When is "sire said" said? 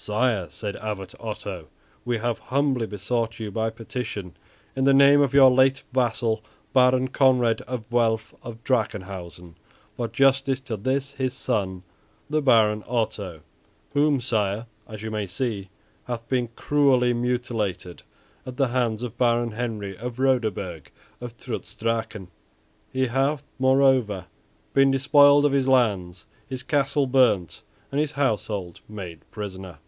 0.00-0.76